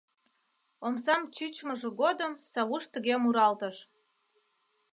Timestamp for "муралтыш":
3.23-3.77